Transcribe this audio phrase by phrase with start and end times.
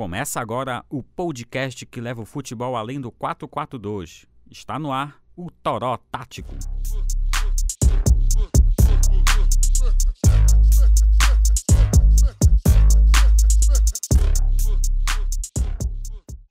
[0.00, 4.26] Começa agora o podcast que leva o futebol além do 442.
[4.48, 6.54] Está no ar o Toró Tático.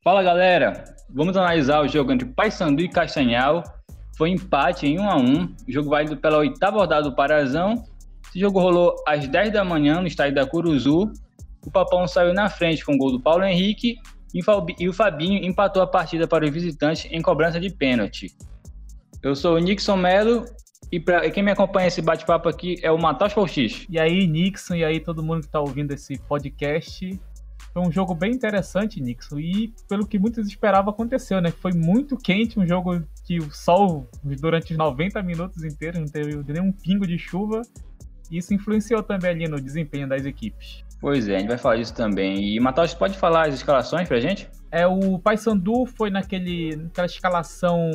[0.04, 3.64] Fala galera, vamos analisar o jogo entre Paysandu e Castanhal.
[4.18, 5.56] Foi empate em 1 a 1.
[5.70, 7.82] O jogo válido pela oitava rodada do Parazão.
[8.28, 11.14] Esse jogo rolou às 10 da manhã no estádio da Curuzu
[11.68, 13.98] o Papão saiu na frente com o gol do Paulo Henrique
[14.34, 18.34] e o Fabinho empatou a partida para os visitantes em cobrança de pênalti.
[19.22, 20.46] Eu sou o Nixon Melo
[20.90, 23.86] e, pra, e quem me acompanha esse bate-papo aqui é o Matheus Colchis.
[23.90, 27.20] E aí, Nixon, e aí todo mundo que está ouvindo esse podcast.
[27.74, 31.52] Foi um jogo bem interessante, Nixon, e pelo que muitos esperavam aconteceu, né?
[31.52, 36.42] Foi muito quente, um jogo que o sol durante os 90 minutos inteiros não teve
[36.54, 37.62] nenhum pingo de chuva.
[38.32, 40.87] Isso influenciou também ali no desempenho das equipes.
[41.00, 42.56] Pois é, a gente vai falar disso também.
[42.56, 44.50] E Matheus, pode falar as escalações pra gente?
[44.72, 47.90] É, o Paysandu foi naquele, naquela escalação,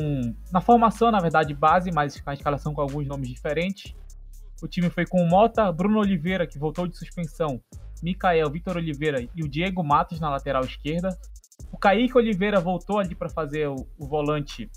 [0.51, 3.93] na formação, na verdade, base, mas a escalação com alguns nomes diferentes.
[4.61, 7.61] O time foi com o Mota, Bruno Oliveira, que voltou de suspensão,
[8.01, 11.09] Mikael, Vitor Oliveira e o Diego Matos na lateral esquerda.
[11.71, 14.69] O Kaique Oliveira voltou ali para fazer o, o volante,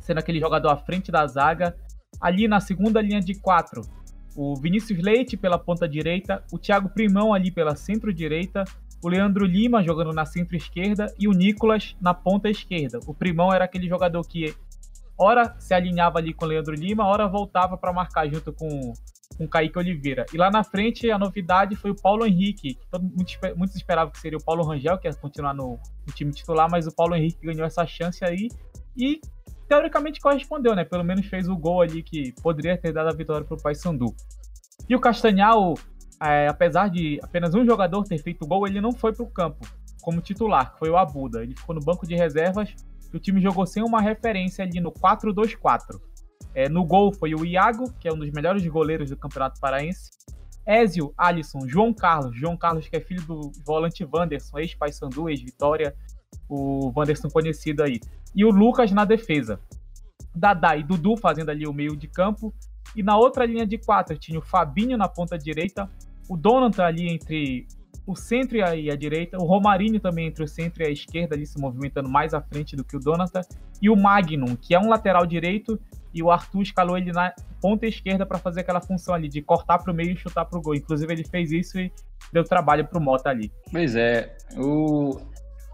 [0.00, 1.76] sendo aquele jogador à frente da zaga.
[2.20, 3.82] Ali na segunda linha de quatro,
[4.36, 8.64] o Vinícius Leite pela ponta direita, o Thiago Primão ali pela centro-direita,
[9.02, 13.00] o Leandro Lima jogando na centro-esquerda e o Nicolas na ponta esquerda.
[13.06, 14.54] O Primão era aquele jogador que
[15.18, 18.92] ora se alinhava ali com o Leandro Lima, ora voltava para marcar junto com
[19.32, 20.26] com Kaique Oliveira.
[20.32, 22.78] E lá na frente a novidade foi o Paulo Henrique,
[23.56, 26.86] muitos esperavam que seria o Paulo Rangel, que ia continuar no, no time titular, mas
[26.86, 28.48] o Paulo Henrique ganhou essa chance aí
[28.96, 29.20] e
[29.72, 30.84] teoricamente correspondeu, né?
[30.84, 34.14] Pelo menos fez o gol ali que poderia ter dado a vitória para o Paysandu.
[34.86, 35.72] E o Castanhal,
[36.22, 39.30] é, apesar de apenas um jogador ter feito o gol, ele não foi para o
[39.30, 39.66] campo
[40.02, 41.42] como titular, que foi o Abuda.
[41.42, 42.74] Ele ficou no banco de reservas
[43.10, 45.98] e o time jogou sem uma referência ali no 4-2-4.
[46.54, 50.10] É, no gol foi o Iago, que é um dos melhores goleiros do Campeonato Paraense.
[50.66, 52.36] Ézio, Alisson, João Carlos.
[52.36, 55.94] João Carlos, que é filho do volante Wanderson, ex-Paysandu, ex-Vitória.
[56.46, 57.98] O Wanderson conhecido aí
[58.34, 59.60] e o Lucas na defesa.
[60.34, 62.52] Dadá e Dudu fazendo ali o meio de campo.
[62.96, 65.88] E na outra linha de quatro tinha o Fabinho na ponta direita,
[66.28, 67.66] o Donatan ali entre
[68.06, 70.90] o centro e a, e a, direita, o Romarinho também entre o centro e a
[70.90, 73.42] esquerda, ali se movimentando mais à frente do que o Donatan,
[73.80, 75.80] e o Magnum, que é um lateral direito,
[76.12, 79.78] e o Arthur escalou ele na ponta esquerda para fazer aquela função ali de cortar
[79.78, 80.74] para o meio e chutar para o gol.
[80.74, 81.90] Inclusive ele fez isso e
[82.32, 83.50] deu trabalho para o Mota ali.
[83.70, 85.18] Pois é, o,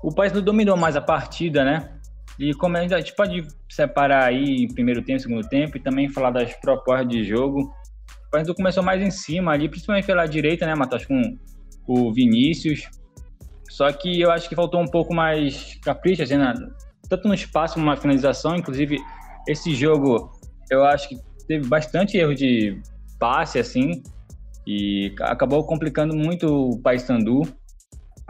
[0.03, 1.97] o Paysandu dominou mais a partida, né?
[2.38, 6.54] E como a gente pode separar aí primeiro tempo, segundo tempo e também falar das
[6.54, 7.60] propostas de jogo.
[7.60, 11.37] O Paysandu começou mais em cima ali, principalmente pela direita, né, Matheus, com
[11.87, 12.88] o Vinícius.
[13.69, 16.54] Só que eu acho que faltou um pouco mais capricho, assim, né?
[17.09, 18.54] tanto no espaço como na finalização.
[18.54, 18.98] Inclusive,
[19.48, 20.31] esse jogo
[20.71, 21.16] eu acho que
[21.47, 22.81] teve bastante erro de
[23.19, 24.03] passe, assim,
[24.66, 27.43] e acabou complicando muito o Paysandu.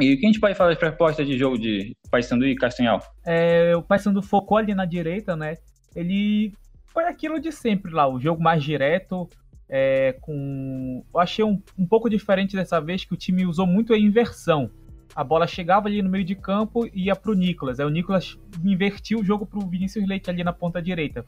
[0.01, 3.03] E o que a gente pode falar das propostas de jogo de Paysandu e Castanhal?
[3.27, 5.55] É, o Paysandu focou ali na direita, né?
[5.95, 6.53] Ele
[6.87, 9.29] foi aquilo de sempre lá, o jogo mais direto,
[9.69, 11.05] é, com...
[11.13, 14.71] Eu achei um, um pouco diferente dessa vez que o time usou muito a inversão.
[15.17, 17.81] A bola chegava ali no meio de campo e ia para o Nicolas.
[17.81, 21.25] Aí o Nicolas invertiu o jogo para o Vinícius Leite ali na ponta direita.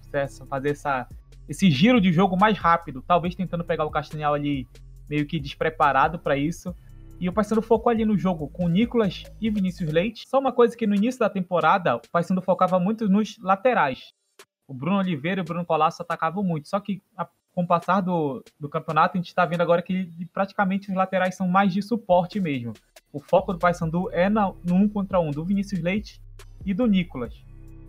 [0.49, 1.09] Fazer essa,
[1.49, 3.03] esse giro de jogo mais rápido.
[3.05, 4.65] Talvez tentando pegar o Castanhal ali
[5.09, 6.73] meio que despreparado para isso.
[7.21, 10.25] E o Paysandu focou ali no jogo com Nicolas e Vinícius Leite.
[10.27, 14.15] Só uma coisa que no início da temporada o Paysandu focava muito nos laterais.
[14.67, 16.67] O Bruno Oliveira e o Bruno Colasso atacavam muito.
[16.67, 20.09] Só que a, com o passar do, do campeonato, a gente está vendo agora que
[20.33, 22.73] praticamente os laterais são mais de suporte mesmo.
[23.13, 26.23] O foco do Paysandu é na, no um contra um do Vinícius Leite
[26.65, 27.35] e do Nicolas.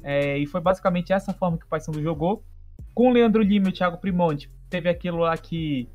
[0.04, 2.44] É, e foi basicamente essa forma que o Paysandu jogou.
[2.94, 5.88] Com o Leandro Lima e o Thiago Primonte, teve aquilo lá que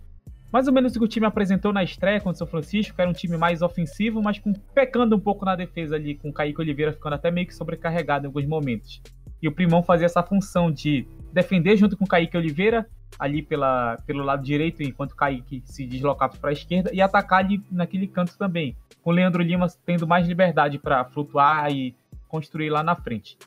[0.52, 3.10] mais ou menos o que o time apresentou na estreia contra o São Francisco, era
[3.10, 6.60] um time mais ofensivo, mas com, pecando um pouco na defesa ali, com o Kaique
[6.60, 9.02] Oliveira ficando até meio que sobrecarregado em alguns momentos.
[9.42, 12.86] E o Primão fazia essa função de defender junto com o Kaique Oliveira,
[13.18, 17.40] ali pela, pelo lado direito, enquanto o Kaique se deslocava para a esquerda, e atacar
[17.40, 21.94] ali naquele canto também, com o Leandro Lima tendo mais liberdade para flutuar e
[22.28, 23.38] construir lá na frente.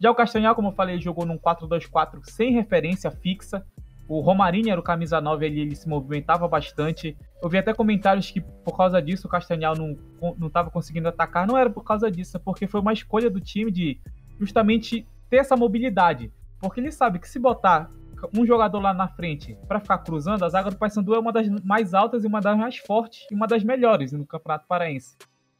[0.00, 3.64] Já o Castanhal, como eu falei, jogou num 4-2-4 sem referência fixa,
[4.06, 7.16] o Romarinho era o camisa 9 ali, ele se movimentava bastante.
[7.42, 9.96] Eu vi até comentários que por causa disso o Castanhal não
[10.38, 11.46] não conseguindo atacar.
[11.46, 14.00] Não era por causa disso, é porque foi uma escolha do time de
[14.38, 16.32] justamente ter essa mobilidade.
[16.60, 17.90] Porque ele sabe que se botar
[18.36, 21.48] um jogador lá na frente para ficar cruzando, a zaga do Paysandu é uma das
[21.62, 25.16] mais altas e uma das mais fortes e uma das melhores no Campeonato Paraense.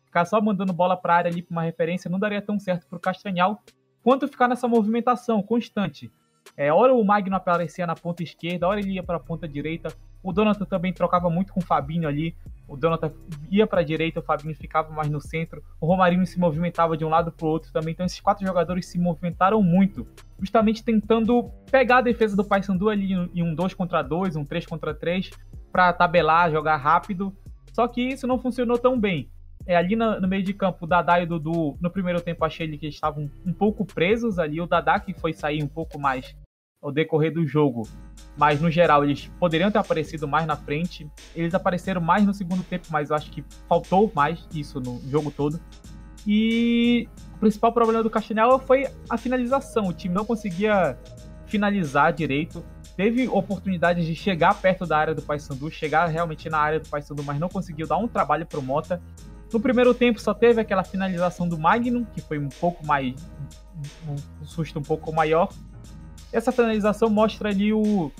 [0.06, 2.96] ficar só mandando bola para área ali para uma referência não daria tão certo para
[2.96, 3.62] o Castanhal
[4.02, 6.12] quanto ficar nessa movimentação constante.
[6.56, 9.92] É, hora o Magno aparecia na ponta esquerda, hora ele ia para a ponta direita.
[10.22, 12.34] O Donatan também trocava muito com o Fabinho ali.
[12.66, 13.12] O Donatan
[13.50, 15.62] ia para a direita, o Fabinho ficava mais no centro.
[15.80, 17.92] O Romarinho se movimentava de um lado para o outro também.
[17.92, 20.06] Então esses quatro jogadores se movimentaram muito,
[20.40, 24.64] justamente tentando pegar a defesa do Paysandu ali em um 2 contra 2, um 3
[24.64, 25.30] contra 3,
[25.72, 27.36] para tabelar, jogar rápido.
[27.72, 29.28] Só que isso não funcionou tão bem.
[29.66, 32.44] É, ali no, no, meio de campo, o Dadá e o Dudu, no primeiro tempo,
[32.44, 34.60] achei que estavam um pouco presos ali.
[34.60, 36.34] O Dadá que foi sair um pouco mais
[36.84, 37.88] ao decorrer do jogo.
[38.36, 41.10] Mas no geral, eles poderiam ter aparecido mais na frente.
[41.34, 45.30] Eles apareceram mais no segundo tempo, mas eu acho que faltou mais isso no jogo
[45.30, 45.58] todo.
[46.26, 49.88] E o principal problema do Castanhal foi a finalização.
[49.88, 50.98] O time não conseguia
[51.46, 52.62] finalizar direito.
[52.96, 57.22] Teve oportunidades de chegar perto da área do Paysandu, chegar realmente na área do Paysandu,
[57.22, 59.00] mas não conseguiu dar um trabalho para o Mota.
[59.52, 63.14] No primeiro tempo só teve aquela finalização do Magnum, que foi um pouco mais.
[64.08, 65.48] um susto um pouco maior.
[66.34, 68.10] Essa finalização mostra ali o,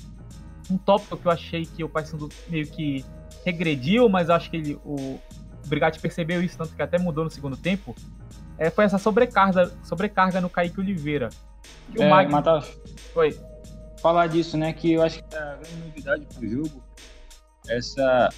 [0.71, 3.05] um tópico que eu achei que o Paysandu meio que
[3.45, 5.19] regrediu, mas acho que ele, o,
[5.67, 7.95] Brigatti percebeu isso, tanto que até mudou no segundo tempo.
[8.57, 11.29] É, foi essa sobrecarga, sobrecarga no Kaique Oliveira.
[11.95, 12.61] E o é, Magnum...
[13.13, 13.39] Foi.
[14.01, 14.73] Falar disso, né?
[14.73, 16.83] Que eu acho que é a grande novidade pro jogo.
[17.67, 18.29] Essa.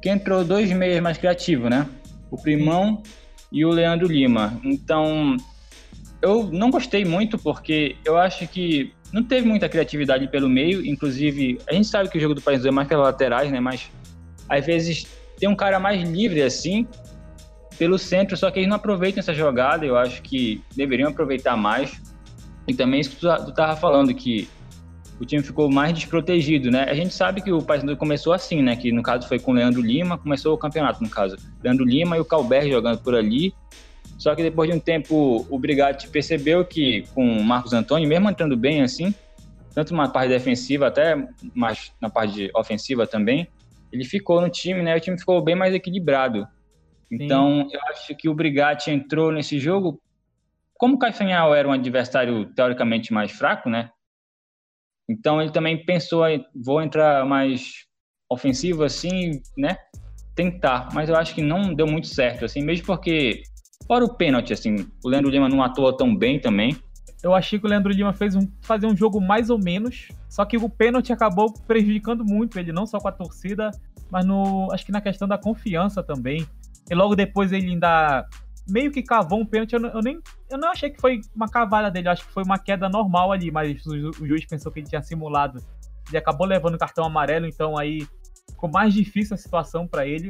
[0.00, 1.88] Que entrou dois meios mais criativos, né?
[2.30, 3.02] o Primão
[3.50, 4.58] e o Leandro Lima.
[4.62, 5.36] Então,
[6.20, 10.84] eu não gostei muito porque eu acho que não teve muita criatividade pelo meio.
[10.84, 13.60] Inclusive, a gente sabe que o jogo do País é mais pelas laterais, né?
[13.60, 13.90] Mas
[14.48, 15.06] às vezes
[15.38, 16.86] tem um cara mais livre assim
[17.78, 19.86] pelo centro, só que eles não aproveitam essa jogada.
[19.86, 22.02] Eu acho que deveriam aproveitar mais.
[22.66, 24.48] E também isso que tu, tu tava falando, que
[25.20, 26.84] o time ficou mais desprotegido, né?
[26.84, 28.76] A gente sabe que o Paysandu começou assim, né?
[28.76, 31.36] Que no caso foi com o Leandro Lima, começou o campeonato, no caso.
[31.62, 33.54] Leandro Lima e o Calber jogando por ali.
[34.18, 38.28] Só que depois de um tempo, o Brigatti percebeu que com o Marcos Antônio, mesmo
[38.28, 39.14] entrando bem assim,
[39.74, 41.14] tanto na parte defensiva até
[41.54, 43.46] mais na parte ofensiva também,
[43.92, 44.96] ele ficou no time, né?
[44.96, 46.46] O time ficou bem mais equilibrado.
[47.10, 47.76] Então, Sim.
[47.76, 50.00] eu acho que o Brigatti entrou nesse jogo
[50.78, 53.90] como o Castanhal era um adversário teoricamente mais fraco, né?
[55.10, 56.22] Então ele também pensou,
[56.54, 57.86] vou entrar mais
[58.30, 59.76] ofensivo assim, né?
[60.36, 63.42] Tentar, mas eu acho que não deu muito certo, assim, mesmo porque,
[63.88, 66.76] fora o pênalti, assim, o Leandro Lima não atuou tão bem também.
[67.22, 70.44] Eu achei que o Leandro Lima fez um, fazer um jogo mais ou menos, só
[70.44, 73.70] que o pênalti acabou prejudicando muito ele, não só com a torcida,
[74.10, 76.46] mas no, acho que na questão da confiança também.
[76.88, 78.24] E logo depois ele ainda
[78.68, 79.72] meio que cavou um pênalti.
[79.72, 80.20] Eu, eu, nem,
[80.50, 83.32] eu não achei que foi uma cavada dele, eu acho que foi uma queda normal
[83.32, 85.60] ali, mas o, o juiz pensou que ele tinha simulado.
[86.08, 88.06] Ele acabou levando o cartão amarelo, então aí
[88.50, 90.28] ficou mais difícil a situação para ele.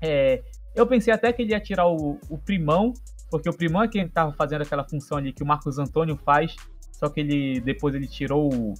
[0.00, 0.42] É,
[0.78, 2.92] eu pensei até que ele ia tirar o, o Primão,
[3.30, 6.54] porque o Primão é quem estava fazendo aquela função ali que o Marcos Antônio faz,
[6.92, 8.74] só que ele depois ele tirou o,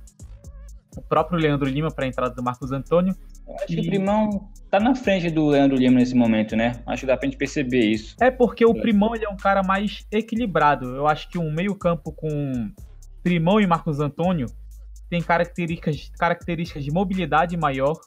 [0.97, 3.15] o próprio Leandro Lima para a entrada do Marcos Antônio.
[3.63, 3.77] Acho e...
[3.77, 6.83] que o Primão tá na frente do Leandro Lima nesse momento, né?
[6.87, 8.15] Acho que dá pra gente perceber isso.
[8.21, 10.95] É porque o Primão ele é um cara mais equilibrado.
[10.95, 12.71] Eu acho que um meio-campo com
[13.23, 14.47] Primão e Marcos Antônio
[15.09, 17.99] tem características, características de mobilidade maior.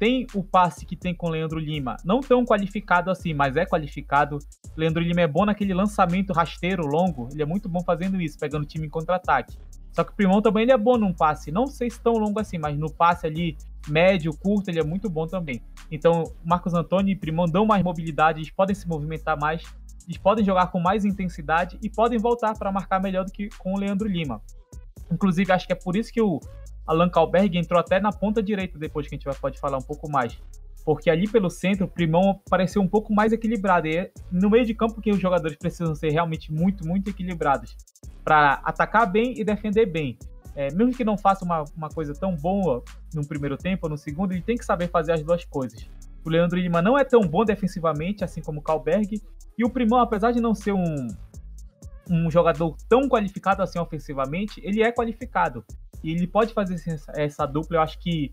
[0.00, 3.66] Tem o passe que tem com o Leandro Lima, não tão qualificado assim, mas é
[3.66, 4.38] qualificado.
[4.74, 8.62] Leandro Lima é bom naquele lançamento rasteiro longo, ele é muito bom fazendo isso, pegando
[8.62, 9.58] o time em contra-ataque.
[9.92, 12.40] Só que o Primão também ele é bom num passe, não sei se tão longo
[12.40, 13.58] assim, mas no passe ali
[13.88, 15.62] médio, curto, ele é muito bom também.
[15.90, 19.62] Então, Marcos Antônio e Primão dão mais mobilidade, eles podem se movimentar mais,
[20.06, 23.74] eles podem jogar com mais intensidade e podem voltar para marcar melhor do que com
[23.74, 24.40] o Leandro Lima.
[25.12, 26.40] Inclusive, acho que é por isso que o
[26.86, 30.10] Alan Kalberg entrou até na ponta direita, depois que a gente pode falar um pouco
[30.10, 30.38] mais.
[30.84, 33.86] Porque ali pelo centro, o Primão pareceu um pouco mais equilibrado.
[33.86, 37.76] E é no meio de campo que os jogadores precisam ser realmente muito, muito equilibrados
[38.24, 40.18] para atacar bem e defender bem.
[40.54, 42.82] É, mesmo que não faça uma, uma coisa tão boa
[43.14, 45.88] no primeiro tempo ou no segundo, ele tem que saber fazer as duas coisas.
[46.24, 49.22] O Leandro Lima não é tão bom defensivamente, assim como o Kalberg,
[49.56, 51.08] e o Primão, apesar de não ser um,
[52.10, 55.64] um jogador tão qualificado assim ofensivamente, ele é qualificado.
[56.02, 57.76] E ele pode fazer essa, essa dupla.
[57.76, 58.32] Eu acho que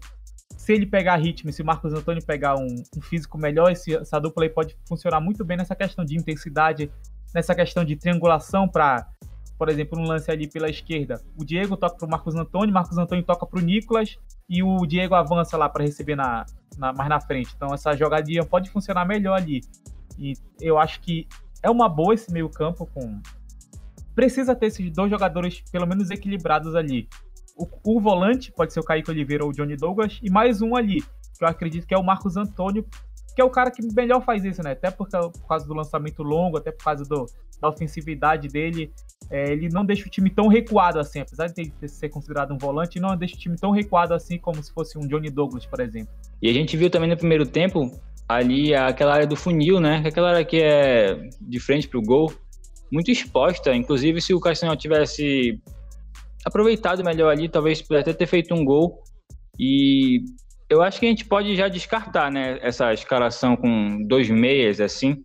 [0.55, 4.19] se ele pegar ritmo, se o Marcos Antônio pegar um, um físico melhor, esse, essa
[4.19, 6.91] dupla aí pode funcionar muito bem nessa questão de intensidade,
[7.33, 9.07] nessa questão de triangulação para
[9.57, 12.97] por exemplo, um lance ali pela esquerda, o Diego toca para o Marcos Antônio, Marcos
[12.97, 16.45] Antônio toca para o Nicolas e o Diego avança lá para receber na,
[16.77, 17.53] na, mais na frente.
[17.55, 19.61] Então essa jogadinha pode funcionar melhor ali.
[20.17, 21.27] E eu acho que
[21.63, 23.19] é uma boa esse meio campo com
[24.13, 27.07] precisa ter esses dois jogadores pelo menos equilibrados ali.
[27.57, 30.75] O, o volante pode ser o Kaique Oliveira ou o Johnny Douglas e mais um
[30.75, 32.85] ali, que eu acredito que é o Marcos Antônio,
[33.35, 34.71] que é o cara que melhor faz isso, né?
[34.71, 37.25] Até por, por causa do lançamento longo, até por causa do,
[37.59, 38.91] da ofensividade dele.
[39.29, 42.99] É, ele não deixa o time tão recuado assim, apesar de ser considerado um volante,
[42.99, 46.13] não deixa o time tão recuado assim como se fosse um Johnny Douglas, por exemplo.
[46.41, 47.91] E a gente viu também no primeiro tempo
[48.29, 50.03] ali aquela área do funil, né?
[50.05, 52.31] Aquela área que é de frente para o gol,
[52.91, 53.75] muito exposta.
[53.75, 55.59] Inclusive, se o Castanhal tivesse
[56.47, 59.03] aproveitado melhor ali, talvez até ter feito um gol.
[59.59, 60.21] E
[60.69, 62.57] eu acho que a gente pode já descartar, né?
[62.61, 65.23] Essa escalação com dois meias assim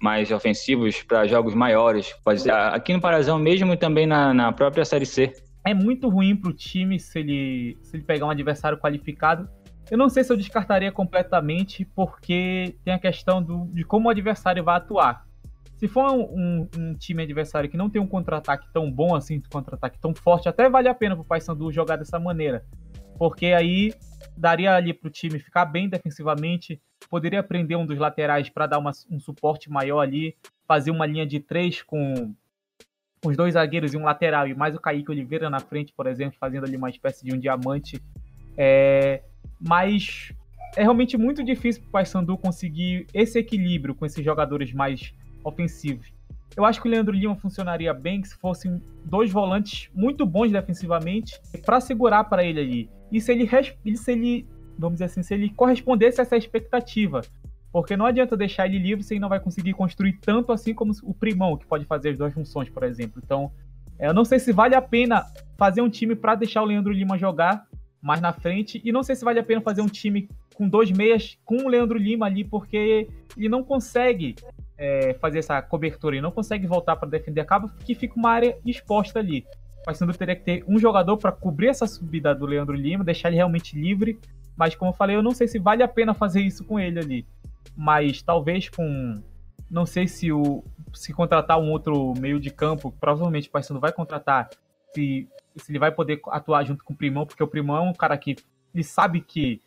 [0.00, 2.14] mais ofensivos para jogos maiores.
[2.24, 5.32] Pode ser aqui no Parazão mesmo e também na, na própria Série C.
[5.64, 9.48] É muito ruim para o time se ele, se ele pegar um adversário qualificado.
[9.90, 14.10] Eu não sei se eu descartaria completamente, porque tem a questão do, de como o
[14.10, 15.26] adversário vai atuar.
[15.78, 19.36] Se for um, um, um time adversário que não tem um contra-ataque tão bom assim,
[19.36, 22.64] um contra-ataque tão forte, até vale a pena para o Paysandu jogar dessa maneira.
[23.16, 23.94] Porque aí
[24.36, 28.78] daria ali para o time ficar bem defensivamente, poderia prender um dos laterais para dar
[28.78, 32.34] uma, um suporte maior ali, fazer uma linha de três com
[33.24, 36.36] os dois zagueiros e um lateral, e mais o Kaique Oliveira na frente, por exemplo,
[36.40, 38.02] fazendo ali uma espécie de um diamante.
[38.56, 39.22] É,
[39.60, 40.32] mas
[40.76, 45.14] é realmente muito difícil para o Paysandu conseguir esse equilíbrio com esses jogadores mais
[45.48, 46.12] ofensivos.
[46.56, 51.40] Eu acho que o Leandro Lima funcionaria bem se fossem dois volantes muito bons defensivamente
[51.64, 52.90] para segurar para ele ali.
[53.12, 53.48] E se ele,
[53.96, 54.46] se ele
[54.78, 57.20] vamos dizer assim, se ele correspondesse a essa expectativa.
[57.70, 60.92] Porque não adianta deixar ele livre se ele não vai conseguir construir tanto assim como
[61.02, 63.20] o Primão, que pode fazer as duas funções, por exemplo.
[63.22, 63.52] Então,
[63.98, 65.26] é, eu não sei se vale a pena
[65.56, 67.66] fazer um time para deixar o Leandro Lima jogar
[68.00, 68.80] mais na frente.
[68.84, 71.68] E não sei se vale a pena fazer um time com dois meias com o
[71.68, 74.34] Leandro Lima ali, porque ele não consegue
[74.78, 77.40] é, fazer essa cobertura, ele não consegue voltar para defender.
[77.40, 79.44] Acaba que fica uma área exposta ali.
[79.80, 83.28] O Paysandu teria que ter um jogador para cobrir essa subida do Leandro Lima, deixar
[83.28, 84.18] ele realmente livre
[84.58, 86.98] mas como eu falei, eu não sei se vale a pena fazer isso com ele
[86.98, 87.26] ali.
[87.76, 89.22] Mas talvez com.
[89.70, 90.64] Não sei se o.
[90.92, 94.50] Se contratar um outro meio de campo, provavelmente o Paysandu vai contratar.
[94.92, 97.92] Se, se ele vai poder atuar junto com o Primão, porque o Primão é um
[97.92, 98.34] cara que.
[98.74, 99.62] Ele sabe que.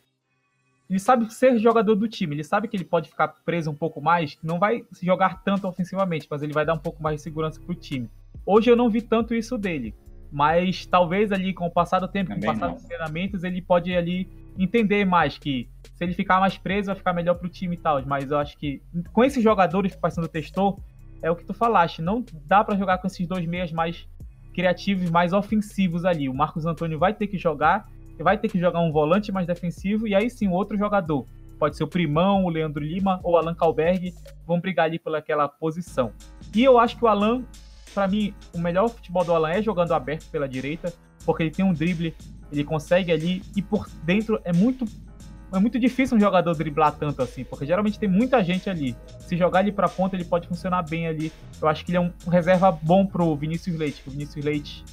[0.92, 4.02] Ele sabe ser jogador do time, ele sabe que ele pode ficar preso um pouco
[4.02, 7.22] mais, não vai se jogar tanto ofensivamente, mas ele vai dar um pouco mais de
[7.22, 8.10] segurança pro time.
[8.46, 9.96] Hoje eu não vi tanto isso dele,
[10.30, 12.76] mas talvez ali com o passar do tempo, Também com o passar não.
[12.76, 14.28] dos treinamentos, ele pode ali
[14.60, 18.06] entender mais que se ele ficar mais preso vai ficar melhor pro time e tal.
[18.06, 18.82] Mas eu acho que
[19.14, 20.78] com esses jogadores que o testou,
[21.22, 24.06] é o que tu falaste, não dá para jogar com esses dois meias mais
[24.54, 26.28] criativos, mais ofensivos ali.
[26.28, 27.88] O Marcos Antônio vai ter que jogar,
[28.22, 31.26] vai ter que jogar um volante mais defensivo e aí sim outro jogador.
[31.60, 34.14] Pode ser o Primão, o Leandro Lima ou o Alan Kalberg,
[34.46, 36.12] vão brigar ali pelaquela posição.
[36.56, 37.44] E eu acho que o Alan,
[37.94, 40.92] para mim, o melhor futebol do Alan é jogando aberto pela direita,
[41.24, 42.16] porque ele tem um drible
[42.52, 44.86] ele consegue ali e por dentro é muito
[45.54, 48.96] é muito difícil um jogador driblar tanto assim, porque geralmente tem muita gente ali.
[49.20, 51.30] Se jogar ele para ponta, ele pode funcionar bem ali.
[51.62, 54.02] Eu acho que ele é um reserva bom pro Vinícius Leite.
[54.08, 54.86] O Vinícius Leite,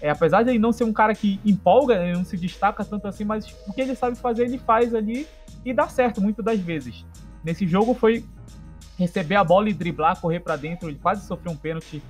[0.00, 3.06] é, apesar de ele não ser um cara que empolga, ele não se destaca tanto
[3.06, 5.26] assim, mas o que ele sabe fazer, ele faz ali
[5.64, 7.04] e dá certo muitas das vezes.
[7.44, 8.24] Nesse jogo foi
[8.98, 10.88] receber a bola e driblar, correr para dentro.
[10.88, 12.02] Ele quase sofreu um pênalti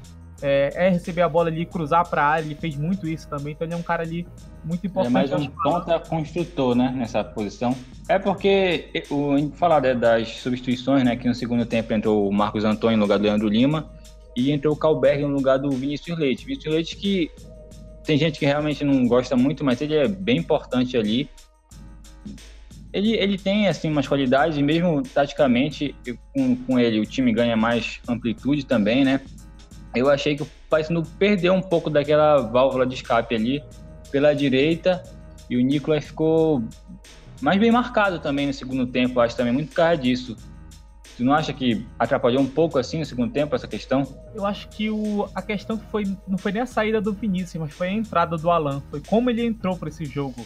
[0.42, 3.52] é, é, receber a bola ali, cruzar para a área, ele fez muito isso também,
[3.52, 4.26] então ele é um cara ali
[4.64, 5.10] muito importante.
[5.10, 7.74] É mais um ponta construtor, né, nessa posição.
[8.08, 12.64] É porque, o, falar né, das substituições, né, que no segundo tempo entrou o Marcos
[12.64, 13.88] Antônio no lugar do Leandro Lima
[14.36, 16.44] e entrou o Calberg no lugar do Vinícius Leite.
[16.44, 17.30] Vinícius Leite que
[18.04, 21.28] tem gente que realmente não gosta muito, mas ele é bem importante ali.
[22.92, 25.94] Ele, ele tem assim umas qualidades e mesmo taticamente
[26.34, 29.20] com, com ele o time ganha mais amplitude também, né?
[29.94, 33.62] eu achei que o Paysandu perdeu um pouco daquela válvula de escape ali
[34.10, 35.02] pela direita
[35.48, 36.62] e o Nicolas ficou
[37.40, 40.36] mais bem marcado também no segundo tempo, acho também muito cara disso.
[41.16, 44.02] Tu não acha que atrapalhou um pouco assim no segundo tempo essa questão?
[44.34, 47.72] Eu acho que o, a questão foi não foi nem a saída do Vinícius, mas
[47.72, 48.82] foi a entrada do Alan.
[48.90, 50.44] Foi como ele entrou para esse jogo.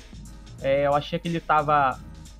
[0.61, 1.99] É, eu achei que ele tava.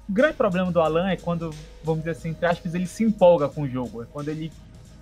[0.09, 1.51] O grande problema do Alan é quando,
[1.83, 4.03] vamos dizer assim, entre aspas, ele se empolga com o jogo.
[4.03, 4.53] É quando ele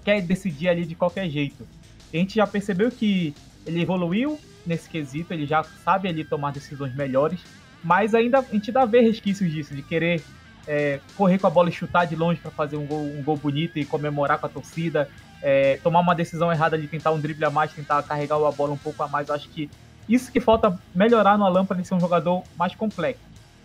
[0.04, 1.66] quer decidir ali de qualquer jeito.
[2.12, 3.34] A gente já percebeu que
[3.66, 7.40] ele evoluiu nesse quesito, ele já sabe ali tomar decisões melhores,
[7.82, 10.22] mas ainda a gente dá ver resquícios disso, de querer
[10.66, 13.36] é, correr com a bola e chutar de longe para fazer um gol, um gol,
[13.36, 15.08] bonito e comemorar com a torcida,
[15.42, 18.72] é, tomar uma decisão errada ali, tentar um drible a mais, tentar carregar a bola
[18.72, 19.28] um pouco a mais.
[19.28, 19.70] Eu acho que
[20.08, 23.22] isso que falta melhorar no Alan para ele ser um jogador mais complexo.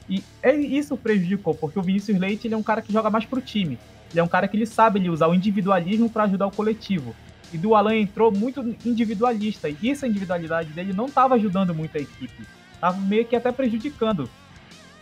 [0.10, 3.26] E é, isso prejudicou, porque o Vinícius Leite ele é um cara que joga mais
[3.26, 3.78] pro time.
[4.12, 7.16] Ele é um cara que ele sabe ele usar o individualismo para ajudar o coletivo.
[7.54, 9.70] E do Alan entrou muito individualista.
[9.70, 12.44] E essa individualidade dele não estava ajudando muito a equipe.
[12.74, 14.30] Estava meio que até prejudicando.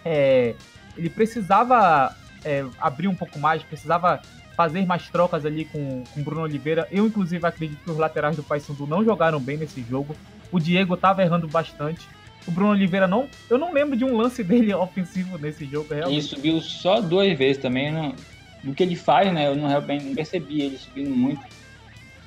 [0.04, 0.56] É,
[0.98, 4.22] ele precisava é, abrir um pouco mais, precisava
[4.56, 6.88] fazer mais trocas ali com o Bruno Oliveira.
[6.92, 10.16] Eu, inclusive, acredito que os laterais do Paysandu não jogaram bem nesse jogo.
[10.52, 12.08] O Diego estava errando bastante.
[12.48, 13.28] O Bruno Oliveira não.
[13.50, 15.94] Eu não lembro de um lance dele ofensivo nesse jogo.
[15.94, 16.20] Realmente.
[16.20, 17.92] Ele subiu só duas vezes também.
[17.92, 18.16] Não,
[18.64, 19.48] do que ele faz, né?
[19.48, 21.42] Eu não, realmente não percebi ele subindo muito.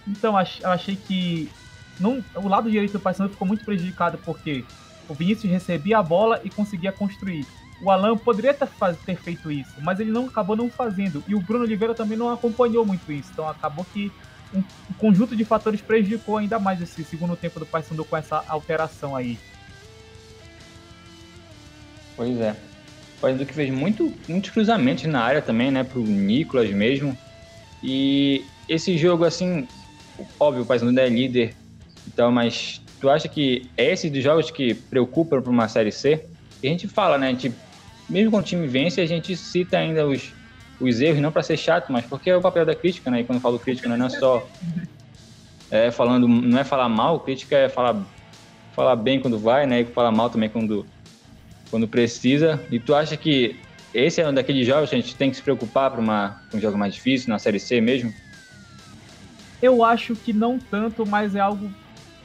[0.07, 1.51] Então, eu achei que
[1.99, 4.65] não, o lado direito do Paysandu ficou muito prejudicado porque
[5.09, 7.47] o Vinícius recebia a bola e conseguia construir.
[7.83, 8.69] O Alan poderia ter,
[9.07, 11.25] ter feito isso, mas ele não acabou não fazendo.
[11.27, 13.31] E o Bruno Oliveira também não acompanhou muito isso.
[13.33, 14.13] Então acabou que
[14.53, 18.45] um, um conjunto de fatores prejudicou ainda mais esse segundo tempo do Paysandu com essa
[18.49, 19.39] alteração aí.
[22.17, 22.53] Pois é.
[23.17, 25.83] O Paysandu que fez muito, muitos cruzamentos na área também, né?
[25.83, 27.17] Pro Nicolas mesmo.
[27.83, 29.67] E esse jogo, assim,
[30.39, 31.55] óbvio, o Paysandu é líder.
[32.07, 36.27] Então, mas tu acha que é esse dos jogos que preocupam para uma Série C?
[36.63, 37.29] A gente fala, né?
[37.29, 37.53] A gente,
[38.11, 40.33] mesmo quando o time vence, a gente cita ainda os,
[40.81, 43.21] os erros, não para ser chato, mas porque é o papel da crítica, né?
[43.21, 44.47] E quando eu falo crítica, não é só
[45.71, 48.05] é, falando, não é falar mal, crítica é falar,
[48.73, 49.81] falar bem quando vai, né?
[49.81, 50.87] E falar mal também quando
[51.71, 52.61] quando precisa.
[52.71, 53.57] E tu acha que
[53.95, 56.01] esse é um daqueles jogos que a gente tem que se preocupar para
[56.53, 58.13] um jogo mais difícil, na Série C mesmo?
[59.63, 61.71] Eu acho que não tanto, mas é algo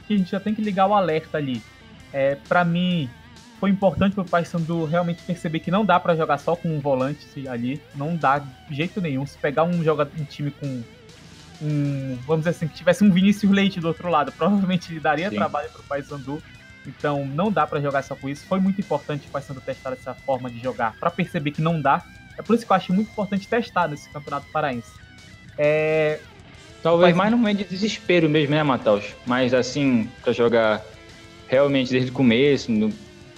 [0.06, 1.62] que a gente já tem que ligar o alerta ali.
[2.12, 3.08] É, para mim,
[3.58, 6.80] foi importante para o Paysandu realmente perceber que não dá para jogar só com um
[6.80, 9.26] volante ali, não dá de jeito nenhum.
[9.26, 10.82] Se pegar um, jogador, um time com
[11.62, 15.30] um, vamos dizer assim, que tivesse um Vinícius Leite do outro lado, provavelmente ele daria
[15.30, 15.36] Sim.
[15.36, 16.42] trabalho para o Paysandu.
[16.86, 18.46] Então não dá para jogar só com isso.
[18.46, 22.04] Foi muito importante o Paysandu testar essa forma de jogar para perceber que não dá.
[22.38, 24.92] É por isso que eu acho muito importante testar nesse Campeonato Paraense.
[25.58, 26.20] É...
[26.82, 29.16] Talvez mais no momento de desespero mesmo, né, Matheus?
[29.26, 30.84] Mas assim, para jogar
[31.48, 32.92] realmente desde o começo, no...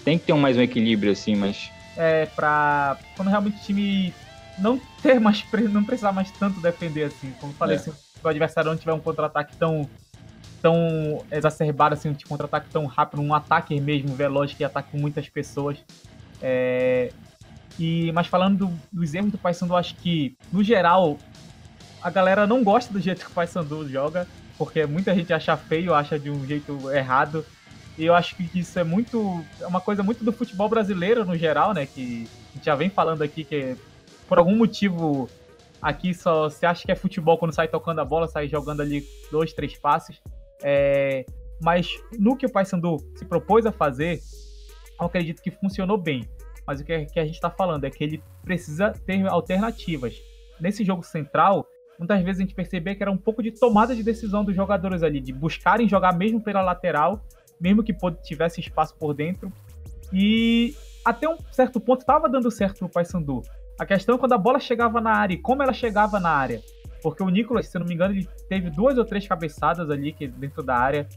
[0.09, 1.71] tem que ter mais um equilíbrio, assim, mas.
[1.95, 2.97] É, pra.
[3.15, 4.15] Quando realmente o time
[4.59, 5.45] não ter mais.
[5.71, 7.31] não precisar mais tanto defender, assim.
[7.39, 7.79] Como eu falei, é.
[7.79, 7.93] se
[8.25, 9.87] o adversário não tiver um contra-ataque tão
[10.63, 15.29] tão exacerbado, assim, de contra-ataque tão rápido, um ataque mesmo veloz que ataca com muitas
[15.29, 15.77] pessoas.
[16.41, 17.13] É...
[17.79, 21.19] E, mas falando do, dos erros do Paysandu, acho que, no geral,
[22.03, 25.95] a galera não gosta do jeito que o Paysandu joga, porque muita gente acha feio,
[25.95, 27.45] acha de um jeito errado.
[27.99, 29.45] E eu acho que isso é muito.
[29.61, 31.85] É uma coisa muito do futebol brasileiro no geral, né?
[31.85, 33.77] Que a gente já vem falando aqui que
[34.29, 35.29] por algum motivo
[35.83, 39.05] aqui só se acha que é futebol quando sai tocando a bola, sai jogando ali
[39.33, 40.21] dois, três passes.
[40.63, 41.27] É,
[41.61, 44.21] mas no que o Paysandu se propôs a fazer,
[45.01, 46.29] eu acredito que funcionou bem.
[46.65, 50.15] Mas o que, a gente está falando é que ele precisa ter alternativas.
[50.61, 51.67] Nesse jogo central,
[51.99, 55.03] muitas vezes a gente percebia que era um pouco de tomada de decisão dos jogadores
[55.03, 57.25] ali, de buscarem jogar mesmo pela lateral,
[57.61, 59.53] mesmo que tivesse espaço por dentro.
[60.13, 63.43] E até um certo ponto estava dando certo para o Paysandu.
[63.79, 66.61] A questão é quando a bola chegava na área e como ela chegava na área.
[67.03, 70.27] Porque o Nicolas, se não me engano, ele teve duas ou três cabeçadas ali que,
[70.27, 71.09] dentro da área.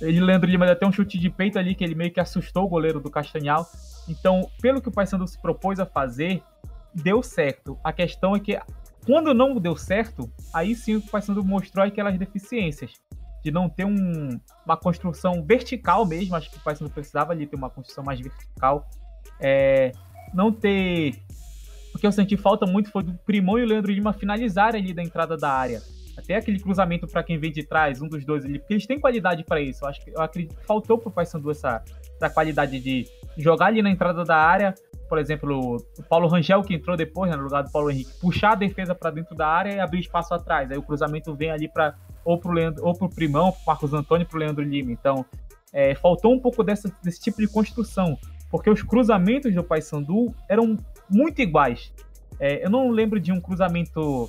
[0.00, 2.68] Ele, Leandro Lima, até um chute de peito ali que ele meio que assustou o
[2.68, 3.66] goleiro do Castanhal.
[4.08, 6.40] Então, pelo que o Paysandu se propôs a fazer,
[6.94, 7.76] deu certo.
[7.82, 8.58] A questão é que
[9.04, 12.92] quando não deu certo, aí sim o Paysandu mostrou aquelas deficiências
[13.42, 16.34] de não ter um, uma construção vertical mesmo.
[16.34, 18.88] Acho que o Paysandu precisava ali ter uma construção mais vertical.
[19.40, 19.92] É,
[20.34, 21.14] não ter
[21.94, 24.92] o que eu senti falta muito foi do Primão e o Leandro Lima finalizarem ali
[24.92, 25.82] da entrada da área.
[26.16, 29.00] Até aquele cruzamento para quem vem de trás, um dos dois ali, porque eles têm
[29.00, 29.84] qualidade para isso.
[29.84, 31.82] Eu acho que eu acredito que faltou pro Paysandu essa,
[32.16, 34.74] essa qualidade de jogar ali na entrada da área,
[35.08, 38.52] por exemplo, o Paulo Rangel que entrou depois, né, no lugar do Paulo Henrique, puxar
[38.52, 40.70] a defesa para dentro da área e abrir espaço atrás.
[40.70, 41.94] Aí o cruzamento vem ali para
[42.24, 44.92] ou pro Leandro, ou pro Primão, pro Marcos Antônio, pro Leandro Lima.
[44.92, 45.24] Então,
[45.72, 48.18] é, faltou um pouco dessa, desse tipo de construção,
[48.50, 50.76] porque os cruzamentos do Paysandu eram
[51.08, 51.92] muito iguais.
[52.38, 54.28] É, eu não lembro de um cruzamento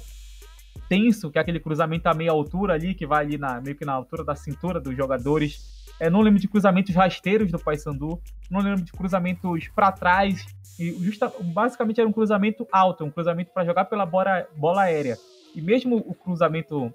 [0.88, 3.86] tenso, que é aquele cruzamento a meia altura ali, que vai ali na, meio que
[3.86, 5.79] na altura da cintura dos jogadores.
[6.00, 8.20] É, não lembro de cruzamentos rasteiros do Paysandu.
[8.50, 10.46] Não lembro de cruzamentos para trás.
[10.80, 15.18] E justa, basicamente era um cruzamento alto, um cruzamento para jogar pela bola, bola aérea.
[15.54, 16.94] E mesmo o cruzamento.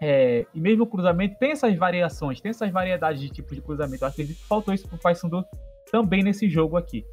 [0.00, 4.04] É, e mesmo o cruzamento tem essas variações, tem essas variedades de tipo de cruzamento.
[4.04, 5.44] Eu acredito que faltou isso pro Paysandu
[5.90, 7.04] também nesse jogo aqui.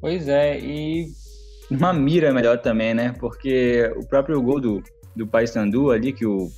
[0.00, 1.06] Pois é, e
[1.70, 3.14] uma mira melhor também, né?
[3.20, 4.82] Porque o próprio gol do,
[5.14, 6.50] do Paysandu ali, que o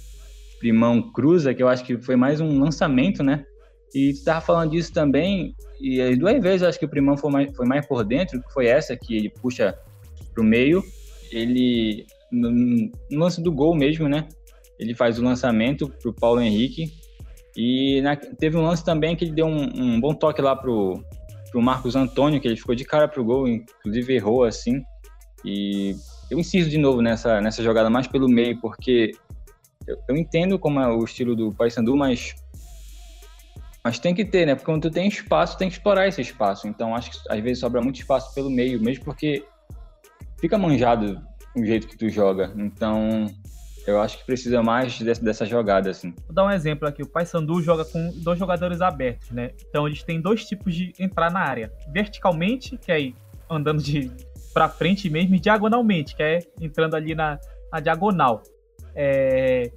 [0.64, 3.44] Primão cruza, que eu acho que foi mais um lançamento, né?
[3.94, 7.18] E tu tava falando disso também, e as duas vezes eu acho que o Primão
[7.18, 9.78] foi mais, foi mais por dentro, que foi essa que ele puxa
[10.32, 10.82] pro meio.
[11.30, 14.26] Ele, no, no lance do gol mesmo, né?
[14.78, 16.90] Ele faz o lançamento pro Paulo Henrique.
[17.54, 21.04] E na, teve um lance também que ele deu um, um bom toque lá pro,
[21.50, 24.82] pro Marcos Antônio, que ele ficou de cara pro gol, inclusive errou assim.
[25.44, 25.94] E
[26.30, 29.12] eu insisto de novo nessa, nessa jogada mais pelo meio, porque
[29.86, 32.34] eu, eu entendo como é o estilo do Paysandu, mas
[33.82, 34.54] mas tem que ter, né?
[34.54, 36.66] Porque quando tu tem espaço, tem que explorar esse espaço.
[36.66, 39.44] Então acho que às vezes sobra muito espaço pelo meio, mesmo porque
[40.40, 41.20] fica manjado
[41.54, 42.50] o jeito que tu joga.
[42.56, 43.26] Então
[43.86, 46.14] eu acho que precisa mais dessa, dessa jogada, assim.
[46.26, 47.02] Vou dar um exemplo aqui.
[47.02, 49.50] O Paysandu joga com dois jogadores abertos, né?
[49.68, 51.70] Então eles têm dois tipos de entrar na área.
[51.92, 53.12] Verticalmente, que é
[53.50, 54.10] andando de
[54.54, 57.38] para frente mesmo, e diagonalmente, que é entrando ali na,
[57.72, 58.40] na diagonal.
[58.94, 59.70] É,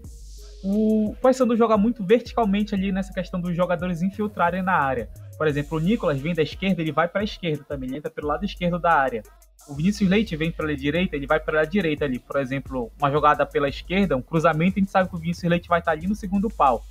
[0.63, 5.09] o Paysandu joga muito verticalmente ali nessa questão dos jogadores infiltrarem na área.
[5.37, 8.09] Por exemplo, o Nicolas vem da esquerda, ele vai para a esquerda também, ele entra
[8.09, 9.23] pelo lado esquerdo da área.
[9.67, 12.19] O Vinícius Leite vem para a direita, ele vai para a direita ali.
[12.19, 15.67] Por exemplo, uma jogada pela esquerda, um cruzamento, a gente sabe que o Vinícius Leite
[15.67, 16.83] vai estar tá ali no segundo pau.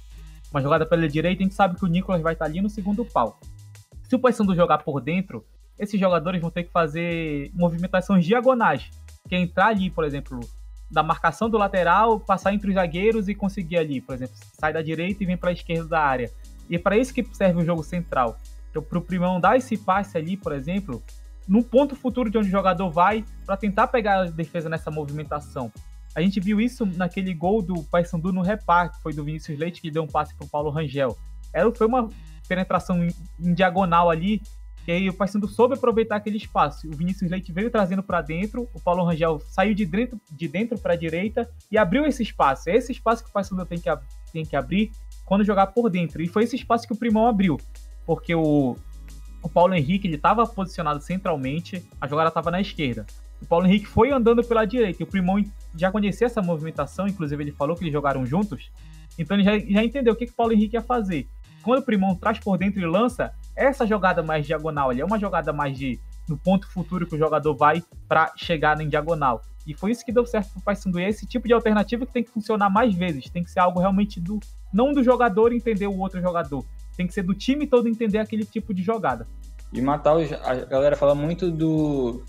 [0.50, 2.68] Uma jogada pela direita, a gente sabe que o Nicolas vai estar tá ali no
[2.70, 3.40] segundo pau.
[4.08, 5.44] Se o Paysandu jogar por dentro,
[5.78, 8.88] esses jogadores vão ter que fazer movimentações diagonais.
[9.28, 10.38] Que é entrar ali, por exemplo,
[10.90, 14.82] da marcação do lateral, passar entre os zagueiros e conseguir ali, por exemplo, sai da
[14.82, 16.30] direita e vem para a esquerda da área.
[16.68, 18.38] E é para isso que serve o jogo central.
[18.70, 21.02] Então, para o Primão dar esse passe ali, por exemplo,
[21.46, 25.72] no ponto futuro de onde o jogador vai, para tentar pegar a defesa nessa movimentação.
[26.14, 29.90] A gente viu isso naquele gol do Paysandu no reparte, foi do Vinícius Leite que
[29.90, 31.16] deu um passe para o Paulo Rangel.
[31.52, 32.08] Era, foi uma
[32.48, 34.40] penetração em, em diagonal ali
[34.86, 36.86] e aí o Paysandu soube aproveitar aquele espaço.
[36.88, 40.78] O Vinícius Leite veio trazendo para dentro, o Paulo Rangel saiu de dentro de dentro
[40.78, 42.70] para a direita e abriu esse espaço.
[42.70, 43.90] É esse espaço que o Paysandu tem que,
[44.32, 44.92] tem que abrir
[45.24, 46.22] quando jogar por dentro.
[46.22, 47.58] E foi esse espaço que o Primão abriu,
[48.06, 48.76] porque o,
[49.42, 53.04] o Paulo Henrique ele estava posicionado centralmente, a jogada estava na esquerda.
[53.42, 55.44] O Paulo Henrique foi andando pela direita e o Primão
[55.76, 58.70] já conhecia essa movimentação, inclusive ele falou que eles jogaram juntos.
[59.18, 61.28] Então ele já, já entendeu o que, que o Paulo Henrique ia fazer.
[61.62, 65.18] Quando o Primão traz por dentro e lança, essa jogada mais diagonal ali é uma
[65.18, 69.42] jogada mais de no ponto futuro que o jogador vai para chegar em diagonal.
[69.66, 71.00] E foi isso que deu certo pro Paysandu.
[71.00, 73.28] E é esse tipo de alternativa que tem que funcionar mais vezes.
[73.30, 74.38] Tem que ser algo realmente do
[74.72, 76.64] não do jogador entender o outro jogador.
[76.96, 79.26] Tem que ser do time todo entender aquele tipo de jogada.
[79.72, 82.22] E matar os, a galera fala muito do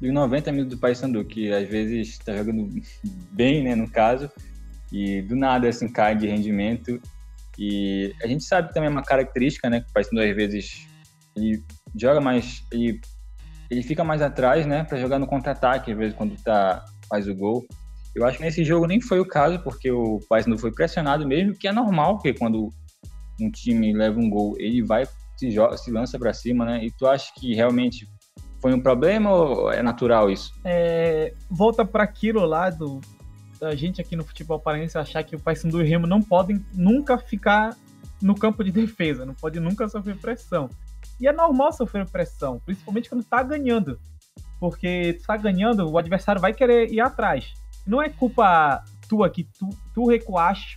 [0.00, 2.68] dos 90 minutos do Paysandu, que às vezes está jogando
[3.32, 4.30] bem, né, no caso,
[4.92, 7.00] e do nada assim cai de rendimento
[7.58, 9.80] e a gente sabe que também é uma característica, né?
[9.80, 10.86] Que o Paysandu às vezes
[11.36, 11.62] ele
[11.94, 13.00] joga mais, ele,
[13.70, 14.84] ele fica mais atrás, né?
[14.84, 17.64] Para jogar no contra-ataque, às vezes quando tá faz o gol.
[18.14, 21.54] Eu acho que nesse jogo nem foi o caso, porque o Paysandu foi pressionado mesmo,
[21.54, 22.70] que é normal, porque quando
[23.40, 25.04] um time leva um gol, ele vai
[25.36, 26.84] se, joga, se lança para cima, né?
[26.84, 28.06] E tu acha que realmente
[28.60, 30.52] foi um problema ou é natural isso?
[30.64, 33.00] É, volta para aquilo lá do
[33.60, 36.64] a gente aqui no futebol paraense achar que o Paysandu e o Remo não podem
[36.72, 37.76] nunca ficar
[38.20, 40.68] no campo de defesa, não pode nunca sofrer pressão.
[41.20, 43.98] E é normal sofrer pressão, principalmente quando está ganhando.
[44.58, 47.52] Porque está ganhando, o adversário vai querer ir atrás.
[47.86, 50.06] Não é culpa tua que tu, tu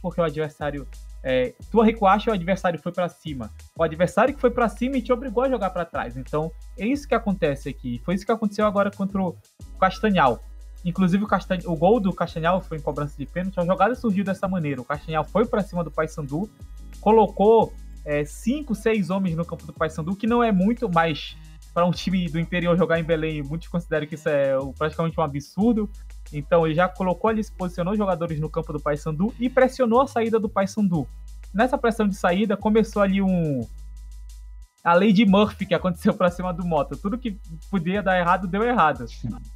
[0.01, 0.87] porque o adversário
[1.23, 3.51] é, tu recuaste e o adversário foi para cima.
[3.77, 6.15] O adversário que foi para cima e te obrigou a jogar para trás.
[6.15, 8.01] Então, é isso que acontece aqui.
[8.05, 9.35] Foi isso que aconteceu agora contra o
[9.79, 10.41] Castanhal.
[10.87, 11.57] Inclusive o, Castan...
[11.65, 13.59] o gol do Castanhal foi em cobrança de pênalti.
[13.59, 14.79] A jogada surgiu dessa maneira.
[14.79, 16.49] O Castanhal foi para cima do Paysandu,
[17.01, 17.73] colocou
[18.05, 21.35] é, cinco, seis homens no campo do Paysandu, que não é muito, mas
[21.73, 25.23] para um time do interior jogar em Belém, muitos consideram que isso é praticamente um
[25.23, 25.89] absurdo.
[26.31, 30.07] Então ele já colocou ali, se posicionou jogadores no campo do Paysandu e pressionou a
[30.07, 31.05] saída do Paysandu.
[31.53, 33.67] Nessa pressão de saída começou ali um,
[34.87, 36.95] a lei de Murphy que aconteceu pra cima do Mota.
[36.95, 37.37] Tudo que
[37.69, 39.05] podia dar errado, deu errado.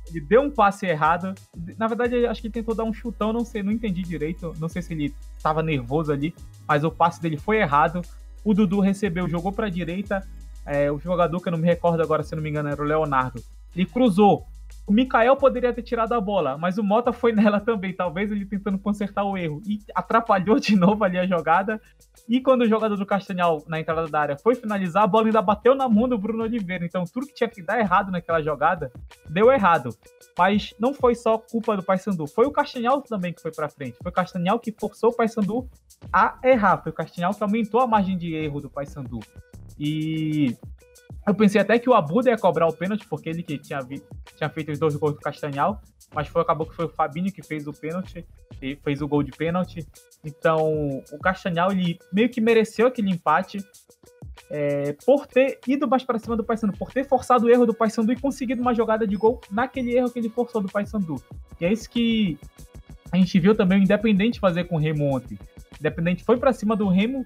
[0.09, 1.33] Ele deu um passe errado.
[1.77, 4.53] Na verdade, acho que ele tentou dar um chutão, não sei, não entendi direito.
[4.59, 6.35] Não sei se ele estava nervoso ali,
[6.67, 8.01] mas o passe dele foi errado.
[8.43, 10.21] O Dudu recebeu, jogou pra direita.
[10.65, 12.85] É, o jogador que eu não me recordo agora, se não me engano, era o
[12.85, 13.41] Leonardo.
[13.73, 14.45] Ele cruzou.
[14.91, 18.45] O Mikael poderia ter tirado a bola, mas o Mota foi nela também, talvez ele
[18.45, 19.61] tentando consertar o erro.
[19.65, 21.81] E atrapalhou de novo ali a jogada.
[22.27, 25.41] E quando o jogador do Castanhal, na entrada da área, foi finalizar, a bola ainda
[25.41, 26.85] bateu na mão do Bruno Oliveira.
[26.85, 28.91] Então, tudo que tinha que dar errado naquela jogada,
[29.29, 29.95] deu errado.
[30.37, 33.95] Mas não foi só culpa do Paysandu, foi o Castanhal também que foi para frente.
[34.03, 35.69] Foi o Castanhal que forçou o Paysandu
[36.11, 36.79] a errar.
[36.83, 39.21] Foi o Castanhal que aumentou a margem de erro do Paysandu.
[39.79, 40.57] E
[41.27, 44.01] eu pensei até que o Abuda ia cobrar o pênalti, porque ele que tinha, vi,
[44.35, 45.81] tinha feito os dois gols do Castanhal,
[46.13, 48.25] mas foi, acabou que foi o Fabinho que fez o pênalti,
[48.61, 49.85] e fez o gol de pênalti.
[50.23, 53.59] Então, o Castanhal, ele meio que mereceu aquele empate
[54.49, 57.73] é, por ter ido mais para cima do Paysandu, por ter forçado o erro do
[57.73, 61.21] Paysandu e conseguido uma jogada de gol naquele erro que ele forçou do Paysandu.
[61.59, 62.37] E é isso que
[63.11, 65.35] a gente viu também o Independente fazer com o Remo ontem.
[65.35, 67.25] O Independente foi para cima do Remo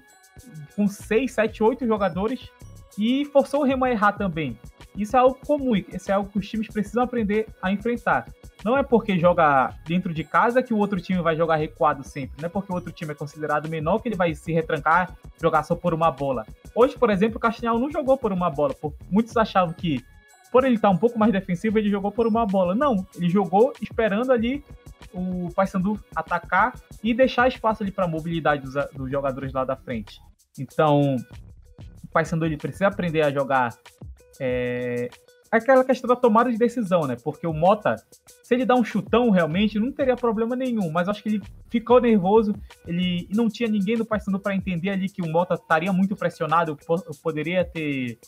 [0.74, 2.50] com 6, 7, 8 jogadores
[2.98, 4.58] e forçou o Remo a errar também.
[4.96, 8.26] Isso é algo comum, isso é algo que os times precisam aprender a enfrentar.
[8.64, 12.40] Não é porque joga dentro de casa que o outro time vai jogar recuado sempre.
[12.40, 15.62] Não é porque o outro time é considerado menor que ele vai se retrancar, jogar
[15.62, 16.46] só por uma bola.
[16.74, 18.74] Hoje, por exemplo, o Castanhal não jogou por uma bola.
[19.10, 20.02] Muitos achavam que,
[20.50, 22.74] por ele estar um pouco mais defensivo, ele jogou por uma bola.
[22.74, 24.64] Não, ele jogou esperando ali
[25.12, 29.76] o Paysandu atacar e deixar espaço ali para a mobilidade dos, dos, jogadores lá da
[29.76, 30.20] frente.
[30.58, 31.16] Então,
[32.16, 33.76] Paysandu ele precisa aprender a jogar
[34.40, 35.10] é,
[35.50, 37.14] aquela questão da tomada de decisão, né?
[37.22, 37.96] Porque o Mota,
[38.42, 42.00] se ele dá um chutão realmente, não teria problema nenhum, mas acho que ele ficou
[42.00, 42.54] nervoso,
[42.86, 46.78] ele não tinha ninguém no Paysandu para entender ali que o Mota estaria muito pressionado,
[47.22, 48.18] poderia ter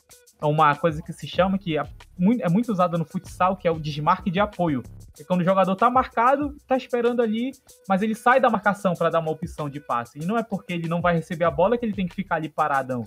[0.43, 1.83] uma coisa que se chama, que é
[2.17, 4.83] muito, é muito usada no futsal, que é o desmarque de apoio.
[5.19, 7.53] É quando o jogador está marcado, está esperando ali,
[7.89, 10.19] mas ele sai da marcação para dar uma opção de passe.
[10.21, 12.37] E não é porque ele não vai receber a bola que ele tem que ficar
[12.37, 13.03] ali paradão.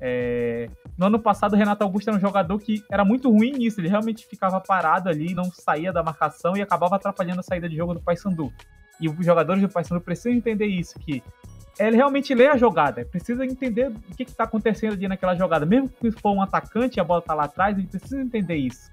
[0.00, 0.68] É...
[0.96, 3.80] No ano passado, o Renato Augusto era um jogador que era muito ruim nisso.
[3.80, 7.76] Ele realmente ficava parado ali, não saía da marcação e acabava atrapalhando a saída de
[7.76, 8.52] jogo do Paysandu.
[9.00, 11.22] E os jogadores do Paysandu precisam entender isso, que
[11.78, 15.66] ele realmente lê a jogada, precisa entender o que está acontecendo ali naquela jogada.
[15.66, 18.90] Mesmo que for um atacante e a bola está lá atrás, ele precisa entender isso.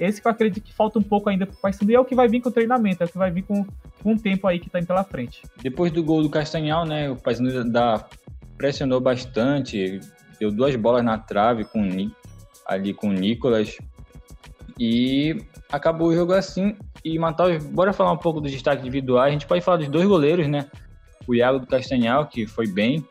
[0.00, 2.04] Esse que eu acredito que falta um pouco ainda para o Paysandu e é o
[2.04, 3.64] que vai vir com o treinamento, é o que vai vir com,
[4.02, 5.42] com o tempo aí que está indo pela frente.
[5.62, 8.04] Depois do gol do Castanhal, né, o Paysandu da,
[8.56, 10.00] pressionou bastante,
[10.38, 11.88] deu duas bolas na trave com
[12.66, 13.76] ali com o Nicolas
[14.78, 15.36] e
[15.70, 16.76] acabou o jogo assim.
[17.04, 19.28] E Matheus, bora falar um pouco dos destaques individuais.
[19.28, 20.68] A gente pode falar dos dois goleiros, né?
[21.26, 23.06] o Iago do Castanhal, que foi bem,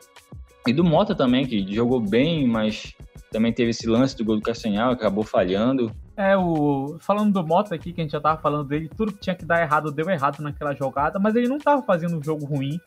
[0.67, 2.93] e do Mota também, que jogou bem, mas
[3.31, 5.91] também teve esse lance do gol do Castanhal, acabou falhando.
[6.15, 9.19] É, o falando do Mota aqui, que a gente já tava falando dele, tudo que
[9.19, 12.45] tinha que dar errado deu errado naquela jogada, mas ele não tava fazendo um jogo
[12.45, 12.79] ruim.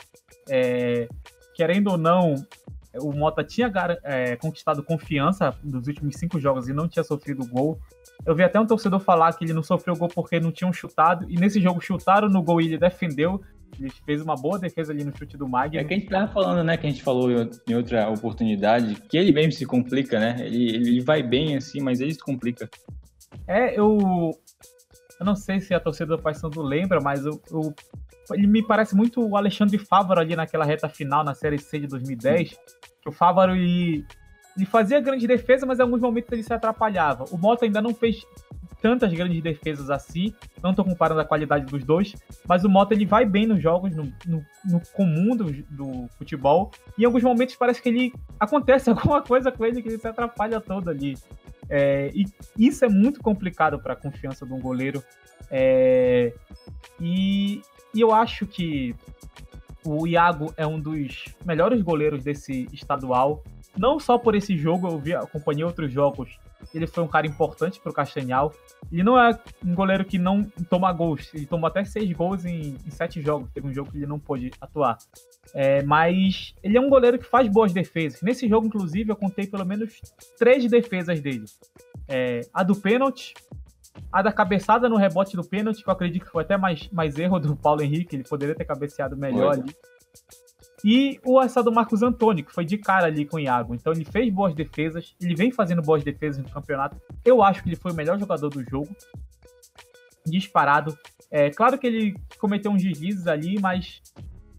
[0.48, 1.08] É,
[1.54, 2.34] querendo ou não,
[3.00, 7.78] o Mota tinha é, conquistado confiança nos últimos cinco jogos e não tinha sofrido gol.
[8.24, 11.26] Eu vi até um torcedor falar que ele não sofreu gol porque não tinham chutado,
[11.28, 13.40] e nesse jogo chutaram no gol e ele defendeu.
[13.78, 15.78] Ele fez uma boa defesa ali no chute do Magno.
[15.78, 16.76] É que a gente tava falando, né?
[16.76, 20.36] Que a gente falou em outra oportunidade, que ele mesmo se complica, né?
[20.40, 22.70] Ele, ele vai bem assim, mas ele se complica.
[23.46, 24.30] É, eu.
[25.18, 27.74] Eu não sei se a torcida do Paysandu lembra, mas eu, eu,
[28.32, 31.86] ele me parece muito o Alexandre Fávaro ali naquela reta final na Série C de
[31.86, 32.50] 2010.
[32.50, 32.56] Sim.
[33.02, 34.04] Que o Fávaro ele,
[34.56, 37.24] ele fazia grande defesa, mas em alguns momentos ele se atrapalhava.
[37.30, 38.24] O Mota ainda não fez
[38.80, 40.32] tantas grandes defesas assim.
[40.62, 42.14] Não estou comparando a qualidade dos dois,
[42.48, 46.70] mas o Mota ele vai bem nos jogos, no, no, no comum do, do, futebol.
[46.96, 50.06] E em alguns momentos parece que ele acontece alguma coisa com ele que ele se
[50.06, 51.16] atrapalha todo ali.
[51.68, 52.26] É, e
[52.56, 55.02] isso é muito complicado para a confiança de um goleiro.
[55.50, 56.32] É,
[57.00, 57.62] e,
[57.94, 58.94] e eu acho que
[59.84, 63.42] o Iago é um dos melhores goleiros desse estadual.
[63.76, 66.38] Não só por esse jogo, eu vi, acompanhei outros jogos
[66.74, 68.52] ele foi um cara importante para o Castanhal.
[68.90, 72.76] Ele não é um goleiro que não toma gols, ele tomou até seis gols em,
[72.86, 73.50] em sete jogos.
[73.52, 74.98] Teve um jogo que ele não pôde atuar.
[75.54, 78.20] É, mas ele é um goleiro que faz boas defesas.
[78.22, 80.00] Nesse jogo, inclusive, eu contei pelo menos
[80.38, 81.44] três defesas dele:
[82.08, 83.34] é, a do pênalti,
[84.12, 87.18] a da cabeçada no rebote do pênalti, que eu acredito que foi até mais, mais
[87.18, 89.74] erro do Paulo Henrique, ele poderia ter cabeceado melhor ali.
[90.84, 93.74] E o essa do Marcos Antônio, que foi de cara ali com o Iago.
[93.74, 97.00] Então ele fez boas defesas, ele vem fazendo boas defesas no campeonato.
[97.24, 98.94] Eu acho que ele foi o melhor jogador do jogo.
[100.24, 100.96] Disparado.
[101.30, 104.02] É claro que ele cometeu uns deslizes ali, mas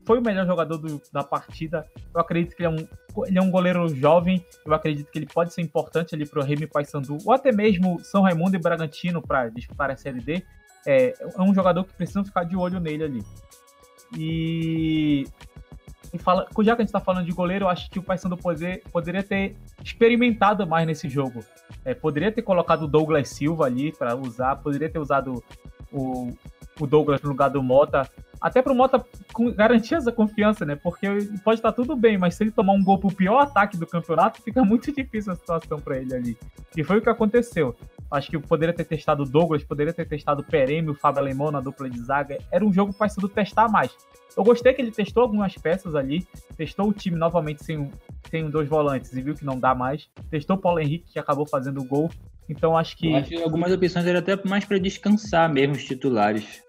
[0.06, 1.86] foi o melhor jogador do, da partida.
[2.14, 2.88] Eu acredito que ele é, um,
[3.26, 4.44] ele é um goleiro jovem.
[4.66, 8.00] Eu acredito que ele pode ser importante ali para o Remy Paysandu, ou até mesmo
[8.04, 10.44] São Raimundo e Bragantino para disputar a Série D.
[10.86, 13.24] É, é um jogador que precisa ficar de olho nele ali.
[14.18, 15.26] E
[16.18, 18.36] e fala, já que a gente está falando de goleiro, eu acho que o Paysandu
[18.36, 21.44] poder, poderia ter experimentado mais nesse jogo.
[21.86, 25.44] É, poderia ter colocado o Douglas Silva ali para usar, poderia ter usado
[25.92, 26.34] o,
[26.80, 28.10] o Douglas no lugar do Mota.
[28.40, 29.04] Até para o Mota
[29.56, 30.76] garantir essa confiança, né?
[30.76, 31.08] Porque
[31.44, 34.42] pode estar tudo bem, mas se ele tomar um gol pro pior ataque do campeonato,
[34.42, 36.38] fica muito difícil a situação para ele ali.
[36.76, 37.76] E foi o que aconteceu.
[38.10, 41.52] Acho que poderia ter testado o Douglas, poderia ter testado o Perêmio, o Fábio Alemão
[41.52, 42.38] na dupla de zaga.
[42.52, 43.96] Era um jogo para testar mais.
[44.36, 47.92] Eu gostei que ele testou algumas peças ali, testou o time novamente sem,
[48.30, 50.08] sem dois volantes e viu que não dá mais.
[50.30, 52.10] Testou o Paulo Henrique, que acabou fazendo o gol.
[52.48, 53.14] Então acho que.
[53.14, 56.64] acho que algumas opções eram até mais para descansar mesmo os titulares.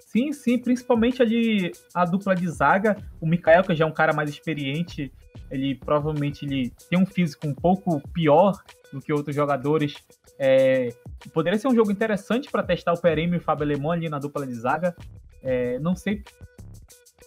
[0.00, 2.96] Sim, sim, principalmente ali a dupla de zaga.
[3.20, 5.12] O Mikael, que já é um cara mais experiente,
[5.50, 8.58] ele provavelmente ele tem um físico um pouco pior
[8.92, 9.94] do que outros jogadores.
[10.38, 10.90] É,
[11.32, 14.18] poderia ser um jogo interessante para testar o Perêmio e o Fábio Alemão ali na
[14.18, 14.94] dupla de zaga.
[15.42, 16.24] É, não sei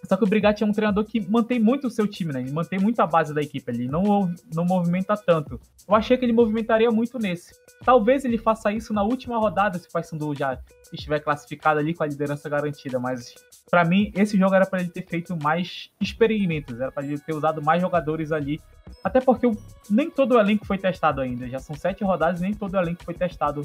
[0.04, 2.42] Só que o Brigatti é um treinador que mantém muito o seu time, né?
[2.42, 5.60] Ele mantém muito a base da equipe ali, não, não movimenta tanto.
[5.88, 7.54] Eu achei que ele movimentaria muito nesse.
[7.84, 10.60] Talvez ele faça isso na última rodada, se o Paysandu já
[10.92, 13.34] estiver classificado ali com a liderança garantida, mas
[13.70, 17.34] para mim esse jogo era para ele ter feito mais experimentos, era para ele ter
[17.34, 18.60] usado mais jogadores ali,
[19.04, 19.50] até porque
[19.90, 22.78] nem todo o elenco foi testado ainda, já são sete rodadas e nem todo o
[22.78, 23.62] elenco foi testado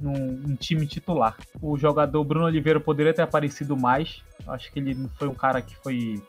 [0.00, 1.36] num, num time titular.
[1.60, 5.60] O jogador Bruno Oliveira poderia ter aparecido mais, acho que ele não foi um cara
[5.60, 6.22] que foi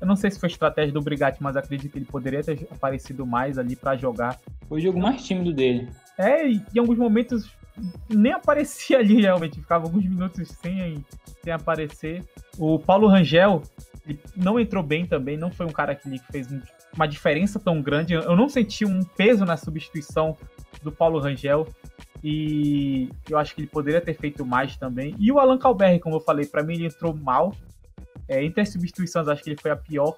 [0.00, 3.26] eu não sei se foi estratégia do Brigatti, mas acredito que ele poderia ter aparecido
[3.26, 4.38] mais ali para jogar.
[4.68, 5.88] Foi o jogo mais tímido dele.
[6.16, 7.50] É, e em alguns momentos
[8.08, 11.04] nem aparecia ali realmente, ficava alguns minutos sem,
[11.42, 12.24] sem aparecer.
[12.56, 13.62] O Paulo Rangel
[14.36, 16.48] não entrou bem também, não foi um cara que fez
[16.94, 18.14] uma diferença tão grande.
[18.14, 20.36] Eu não senti um peso na substituição
[20.82, 21.66] do Paulo Rangel
[22.22, 25.14] e eu acho que ele poderia ter feito mais também.
[25.18, 27.54] E o Alan Calberri, como eu falei, para mim ele entrou mal.
[28.28, 30.16] É, entre as substituições, acho que ele foi a pior.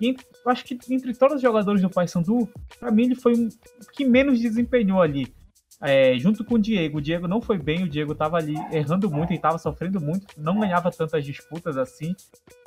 [0.00, 2.48] E eu acho que entre todos os jogadores do Paysandu,
[2.80, 3.48] para mim ele foi um
[3.92, 5.32] que menos desempenhou ali
[5.82, 6.98] é, junto com o Diego.
[6.98, 10.26] O Diego não foi bem, o Diego estava ali errando muito e estava sofrendo muito,
[10.36, 12.14] não ganhava tantas disputas assim.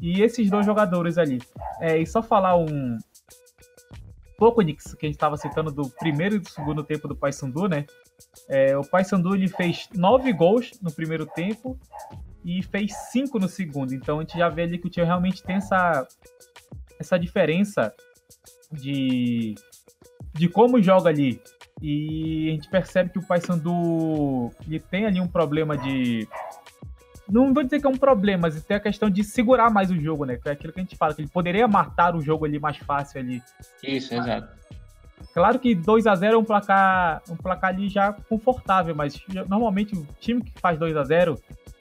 [0.01, 1.39] E esses dois jogadores ali.
[1.79, 2.97] É, e só falar um
[4.37, 7.85] pouco que a gente estava citando do primeiro e do segundo tempo do Paysandu, né?
[8.49, 11.79] É, o Paysandu ele fez nove gols no primeiro tempo
[12.43, 13.93] e fez cinco no segundo.
[13.93, 16.05] Então a gente já vê ali que o time realmente tem essa,
[16.99, 17.93] essa diferença
[18.69, 19.55] de,
[20.33, 21.41] de como joga ali.
[21.81, 26.27] E a gente percebe que o Paysandu ele tem ali um problema de.
[27.27, 29.99] Não vou dizer que é um problema, mas tem a questão de segurar mais o
[29.99, 30.37] jogo, né?
[30.37, 32.77] Que é aquilo que a gente fala, que ele poderia matar o jogo ali mais
[32.77, 33.41] fácil ali.
[33.83, 34.47] Isso, exato.
[35.33, 39.95] Claro que 2 a 0 é um placar, um placar ali já confortável, mas normalmente
[39.95, 41.37] o time que faz 2 a 0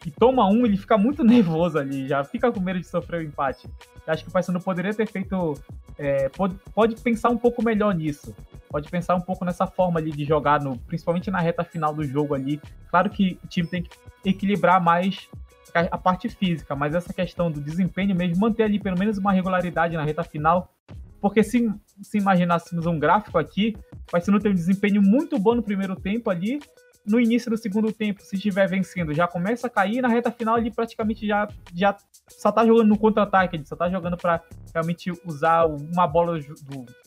[0.07, 3.23] e toma um, ele fica muito nervoso ali, já fica com medo de sofrer o
[3.23, 3.69] empate.
[4.07, 5.55] Eu acho que o Paysandu poderia ter feito.
[5.97, 8.35] É, pode, pode pensar um pouco melhor nisso.
[8.75, 12.03] Pode pensar um pouco nessa forma ali de jogar, no, principalmente na reta final do
[12.03, 12.61] jogo ali.
[12.91, 13.89] Claro que o time tem que
[14.25, 15.29] equilibrar mais
[15.73, 19.97] a, parte física, mas essa questão do desempenho mesmo, manter ali pelo menos uma regularidade
[19.97, 20.75] na reta final.
[21.21, 23.77] Porque se, se imaginássemos um gráfico aqui,
[24.09, 26.59] o Paysandu tem um desempenho muito bom no primeiro tempo ali,
[27.07, 30.59] no início do segundo tempo, se estiver vencendo, já começa a cair, na reta final
[30.59, 31.97] ele praticamente já, já
[32.29, 37.04] só tá jogando no contra-ataque, ele só tá jogando para realmente usar uma bola do,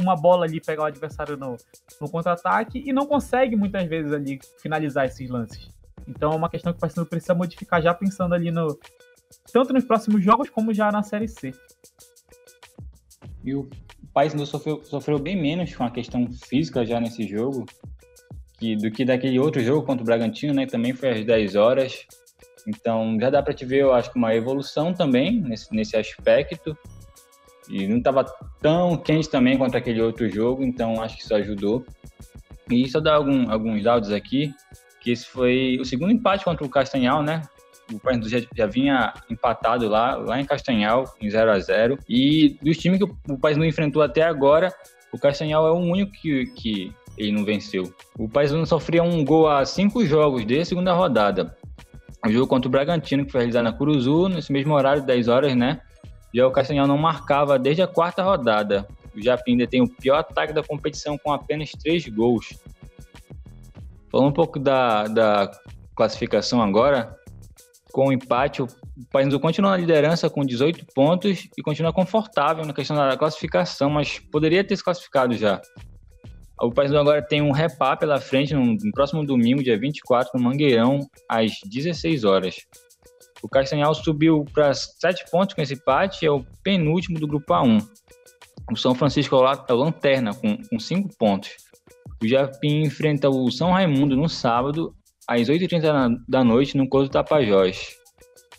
[0.00, 1.56] uma bola ali pegar o adversário no,
[2.00, 5.70] no contra-ataque e não consegue muitas vezes ali finalizar esses lances.
[6.06, 8.78] Então é uma questão que o Paysandu precisa modificar já pensando ali no
[9.52, 11.52] tanto nos próximos jogos como já na série C.
[13.44, 13.68] E o
[14.12, 17.66] Paysandu sofreu, sofreu bem menos com a questão física já nesse jogo
[18.58, 20.66] que, do que daquele outro jogo contra o Bragantino, né?
[20.66, 22.06] Também foi às 10 horas.
[22.66, 26.76] Então já dá para te ver, eu acho que uma evolução também nesse, nesse aspecto.
[27.68, 28.24] E não estava
[28.60, 31.84] tão quente também quanto aquele outro jogo, então acho que isso ajudou.
[32.70, 34.52] E só dar algum, alguns dados aqui,
[35.00, 37.42] que esse foi o segundo empate contra o Castanhal, né?
[37.92, 42.58] O Pernambuco já, já, vinha empatado lá, lá em Castanhal, em 0 a 0 E
[42.60, 44.72] dos times que o, o país não enfrentou até agora,
[45.12, 47.84] o Castanhal é o único que, que ele não venceu.
[48.18, 51.56] O Paysandu sofria um gol a cinco jogos desde a segunda rodada.
[52.26, 55.56] O jogo contra o Bragantino, que foi realizado na Curuzu, nesse mesmo horário, 10 horas,
[55.56, 55.80] né?
[56.36, 58.86] Já o Castanhal não marcava desde a quarta rodada.
[59.14, 62.52] O Japim tem o pior ataque da competição com apenas três gols.
[64.12, 65.50] Falando um pouco da, da
[65.96, 67.16] classificação agora,
[67.90, 68.68] com o empate, o
[69.10, 74.18] Paysandu continua na liderança com 18 pontos e continua confortável na questão da classificação, mas
[74.18, 75.62] poderia ter se classificado já.
[76.60, 80.44] O Paysandu agora tem um repá pela frente no, no, próximo domingo, dia 24, no
[80.44, 82.56] Mangueirão, às 16 horas.
[83.42, 87.86] O Castanhal subiu para 7 pontos com esse empate, é o penúltimo do grupo A1.
[88.72, 91.50] O São Francisco é o lanterna, com, com 5 pontos.
[92.22, 94.94] O Japim enfrenta o São Raimundo no sábado,
[95.28, 97.96] às 8h30 da noite, no Couto Tapajós.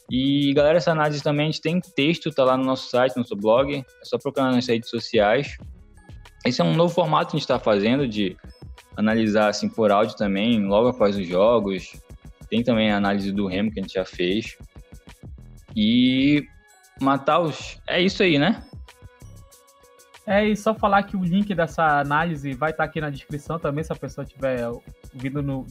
[0.10, 3.24] E galera, essa análise também a gente tem texto, tá lá no nosso site, no
[3.24, 5.58] nosso blog, é só procurar nas redes sociais.
[6.46, 8.38] Esse é um novo formato que a gente está fazendo de
[8.96, 11.94] analisar assim por áudio também, logo após os jogos.
[12.50, 14.58] Tem também a análise do Remo que a gente já fez.
[15.76, 16.46] E
[17.02, 17.80] matar os.
[17.88, 18.64] É isso aí, né?
[20.26, 23.58] É, e só falar que o link dessa análise vai estar tá aqui na descrição
[23.58, 24.68] também, se a pessoa estiver
[25.14, 25.66] ouvindo no,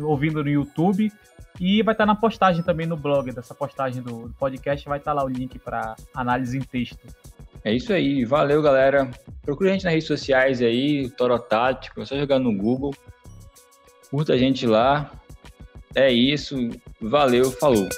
[0.00, 1.12] ouvindo no YouTube.
[1.60, 5.14] E vai estar tá na postagem também no blog, dessa postagem do podcast, vai estar
[5.14, 6.98] tá lá o link para análise em texto.
[7.62, 9.10] É isso aí, valeu galera.
[9.42, 12.94] Procure a gente nas redes sociais aí, Toro Tático, é só jogar no Google.
[14.10, 15.10] Curta a gente lá.
[15.94, 16.56] É isso,
[17.00, 17.88] valeu, falou.